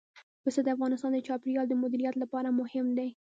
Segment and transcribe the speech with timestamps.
[0.43, 3.09] پسه د افغانستان د چاپیریال د مدیریت لپاره مهم دي.